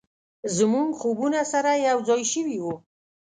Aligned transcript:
زموږ 0.57 0.89
خوبونه 0.99 1.39
سره 1.51 1.71
یو 1.87 1.97
ځای 2.07 2.23
شوي 2.33 2.57
و، 2.63 2.65